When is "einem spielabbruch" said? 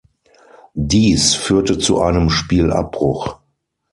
2.01-3.37